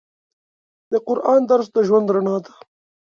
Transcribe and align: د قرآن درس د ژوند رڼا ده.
د 0.91 0.93
قرآن 1.07 1.41
درس 1.51 1.67
د 1.75 1.77
ژوند 1.87 2.07
رڼا 2.15 2.37
ده. 2.45 2.51